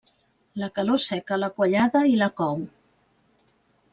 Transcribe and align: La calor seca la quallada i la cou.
La 0.61 0.69
calor 0.77 1.01
seca 1.07 1.37
la 1.41 1.51
quallada 1.59 2.03
i 2.13 2.17
la 2.21 2.31
cou. 2.41 2.59